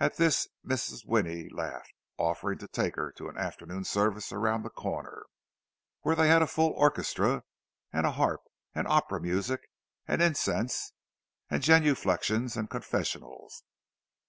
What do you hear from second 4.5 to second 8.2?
the corner, where they had a full orchestra, and a